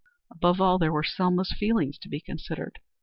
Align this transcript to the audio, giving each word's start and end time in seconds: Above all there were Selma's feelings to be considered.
Above 0.31 0.59
all 0.59 0.79
there 0.79 0.91
were 0.91 1.03
Selma's 1.03 1.51
feelings 1.51 1.95
to 1.99 2.09
be 2.09 2.19
considered. 2.19 2.79